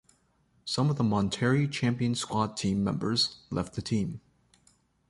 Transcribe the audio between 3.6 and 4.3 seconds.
the team.